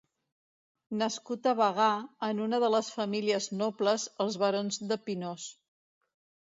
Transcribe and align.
Nascut 1.01 1.49
a 1.51 1.53
Bagà, 1.59 1.91
en 2.29 2.41
una 2.47 2.61
de 2.65 2.73
les 2.77 2.91
famílies 2.97 3.51
nobles, 3.63 4.09
els 4.27 4.43
barons 4.47 4.85
de 4.93 5.01
Pinós. 5.07 5.49